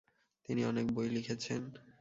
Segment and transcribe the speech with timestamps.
[0.45, 1.61] তিনি অনেক বই লিখেছেন।